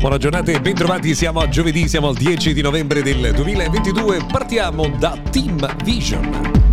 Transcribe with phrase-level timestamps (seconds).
[0.00, 4.88] Buona giornata e bentrovati, siamo a giovedì, siamo al 10 di novembre del 2022, partiamo
[4.98, 6.69] da Team Vision.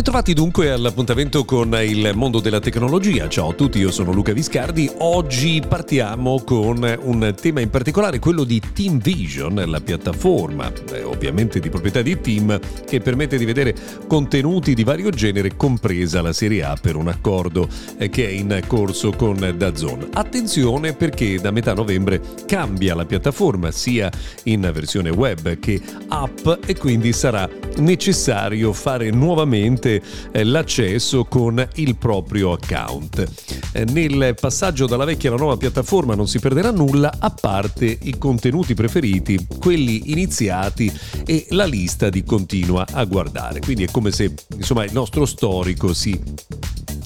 [0.00, 3.28] Bentrovati dunque all'appuntamento con il mondo della tecnologia.
[3.28, 4.90] Ciao a tutti, io sono Luca Viscardi.
[5.00, 11.60] Oggi partiamo con un tema in particolare, quello di Team Vision, la piattaforma eh, ovviamente
[11.60, 13.74] di proprietà di Team che permette di vedere
[14.06, 18.58] contenuti di vario genere, compresa la Serie A per un accordo eh, che è in
[18.66, 20.08] corso con Dazon.
[20.14, 24.10] Attenzione perché da metà novembre cambia la piattaforma sia
[24.44, 31.96] in versione web che app e quindi sarà necessario fare nuovamente eh, l'accesso con il
[31.96, 33.24] proprio account.
[33.72, 38.18] Eh, nel passaggio dalla vecchia alla nuova piattaforma non si perderà nulla a parte i
[38.18, 40.92] contenuti preferiti, quelli iniziati
[41.24, 43.60] e la lista di continua a guardare.
[43.60, 46.18] Quindi è come se insomma il nostro storico si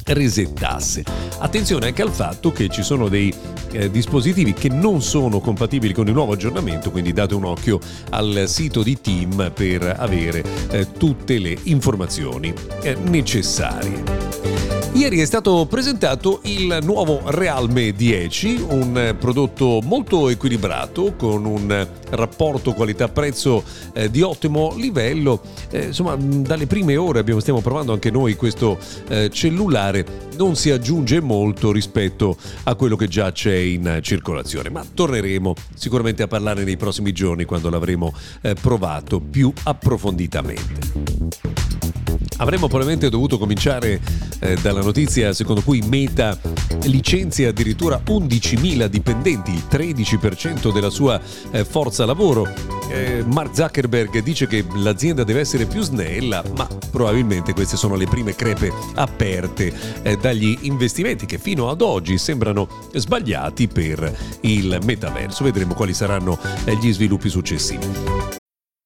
[0.05, 1.05] resettasse.
[1.39, 3.33] Attenzione anche al fatto che ci sono dei
[3.73, 7.79] eh, dispositivi che non sono compatibili con il nuovo aggiornamento, quindi date un occhio
[8.11, 14.74] al sito di Team per avere eh, tutte le informazioni eh, necessarie.
[14.95, 22.73] Ieri è stato presentato il nuovo Realme 10, un prodotto molto equilibrato con un rapporto
[22.75, 25.43] qualità-prezzo eh, di ottimo livello.
[25.71, 28.79] Eh, insomma, dalle prime ore abbiamo, stiamo provando anche noi questo
[29.09, 30.07] eh, cellulare,
[30.37, 36.23] non si aggiunge molto rispetto a quello che già c'è in circolazione, ma torneremo sicuramente
[36.23, 38.15] a parlare nei prossimi giorni quando l'avremo
[38.61, 41.84] provato più approfonditamente.
[42.39, 44.01] Avremmo probabilmente dovuto cominciare
[44.41, 46.39] eh, dalla notizia secondo cui Meta
[46.85, 52.49] licenzia addirittura 11.000 dipendenti, il 13% della sua eh, forza lavoro.
[52.89, 58.07] Eh, Mark Zuckerberg dice che l'azienda deve essere più snella, ma probabilmente queste sono le
[58.07, 59.73] prime crepe aperte
[60.03, 65.45] eh, dagli investimenti che fino ad oggi sembrano sbagliati per il metaverso.
[65.45, 68.14] Vedremo quali saranno eh, gli sviluppi successivi.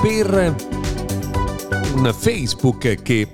[0.00, 0.54] Per
[1.94, 3.28] un Facebook che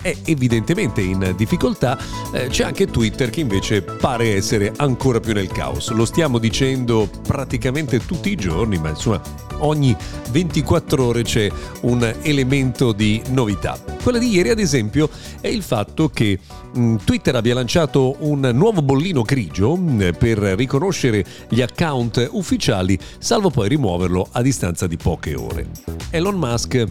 [0.00, 1.98] è evidentemente in difficoltà,
[2.32, 5.90] eh, c'è anche Twitter che invece pare essere ancora più nel caos.
[5.90, 9.20] Lo stiamo dicendo praticamente tutti i giorni, ma insomma
[9.60, 9.96] ogni
[10.30, 11.50] 24 ore c'è
[11.82, 13.78] un elemento di novità.
[14.02, 15.08] Quella di ieri, ad esempio,
[15.40, 16.38] è il fatto che
[16.72, 22.28] mh, mm, Twitter abbia lanciato un nuovo bollino grigio mh, mm, per riconoscere gli account
[22.32, 25.68] ufficiali, salvo poi rimuoverlo a distanza di poche ore.
[26.10, 26.86] Elon Musk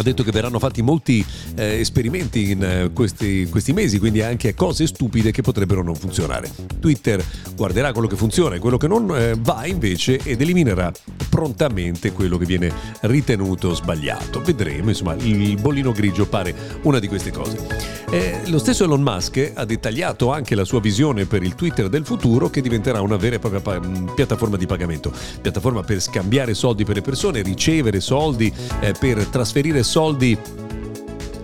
[0.00, 1.24] ha detto che verranno fatti molti
[1.56, 6.50] eh, esperimenti in eh, questi, questi, mesi, quindi anche cose stupide che potrebbero non funzionare.
[6.80, 7.22] Twitter
[7.54, 10.90] guarderà quello che funziona e quello che non eh, va invece ed eliminerà
[11.28, 12.72] prontamente quello che viene
[13.02, 14.40] ritenuto sbagliato.
[14.40, 17.98] Vedremo, insomma, il bollino grigio pare una di queste cose.
[18.10, 22.06] Eh, lo stesso Elon Musk ha dettagliato anche la sua visione per il Twitter del
[22.06, 23.80] futuro che diventerà una vera e propria pa-
[24.14, 29.82] piattaforma di pagamento, piattaforma per scambiare soldi per le persone, ricevere soldi, eh, per trasferire
[29.90, 30.38] soldi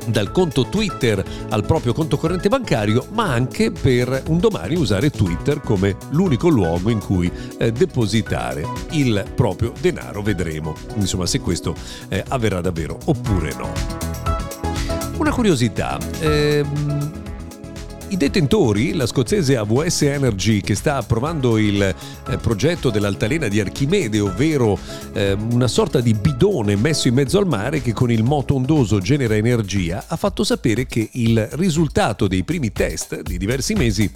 [0.07, 5.61] dal conto Twitter al proprio conto corrente bancario, ma anche per un domani usare Twitter
[5.61, 7.29] come l'unico luogo in cui
[7.59, 10.23] eh, depositare il proprio denaro.
[10.23, 11.75] Vedremo, insomma, se questo
[12.07, 13.73] eh, avverrà davvero oppure no.
[15.19, 15.99] Una curiosità.
[16.21, 17.06] Ehm,
[18.09, 24.21] i detentori, la scozzese AWS Energy che sta approvando il eh, progetto dell'altalena di Archimede,
[24.21, 24.79] ovvero
[25.13, 29.01] eh, una sorta di bidone messo in mezzo al mare che con il moto ondoso
[29.01, 34.11] genera energia, ha fatto sapere che il risultato dei primi test di diversi mesi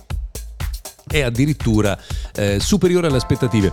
[1.08, 1.98] è addirittura
[2.34, 3.72] eh, superiore alle aspettative.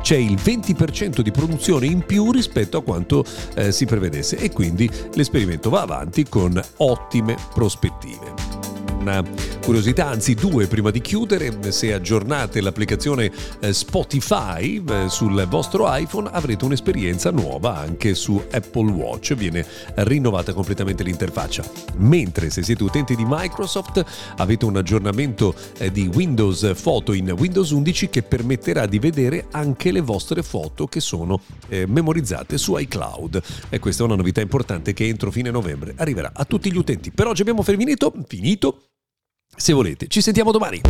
[0.00, 3.24] C'è il 20% di produzione in più rispetto a quanto
[3.54, 8.57] eh, si prevedesse e quindi l'esperimento va avanti con ottime prospettive
[9.00, 9.22] una
[9.64, 13.30] curiosità, anzi due prima di chiudere, se aggiornate l'applicazione
[13.60, 19.64] eh, Spotify eh, sul vostro iPhone avrete un'esperienza nuova anche su Apple Watch, viene
[19.96, 21.64] rinnovata completamente l'interfaccia.
[21.96, 24.04] Mentre se siete utenti di Microsoft
[24.36, 29.92] avete un aggiornamento eh, di Windows Photo in Windows 11 che permetterà di vedere anche
[29.92, 33.42] le vostre foto che sono memorizzate su iCloud.
[33.68, 37.10] E questa è una novità importante che entro fine novembre arriverà a tutti gli utenti.
[37.10, 38.87] Per oggi abbiamo finito, finito
[39.58, 40.06] se volete.
[40.08, 40.80] Ci sentiamo domani.